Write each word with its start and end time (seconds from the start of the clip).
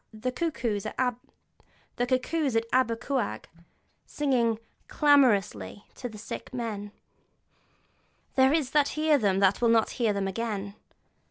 The 0.11 0.31
cuckoos 0.31 0.87
at 0.87 0.95
Aber 2.73 2.95
Cuawg, 2.95 3.45
singing 4.07 4.57
'clamorously' 4.87 5.85
to 5.93 6.09
the 6.09 6.17
sick 6.17 6.51
man: 6.51 6.91
'there 8.33 8.51
are 8.51 8.63
that 8.63 8.87
hear 8.97 9.19
them 9.19 9.37
that 9.41 9.61
will 9.61 9.69
not 9.69 9.91
hear 9.91 10.11
them 10.11 10.27
again!' 10.27 10.73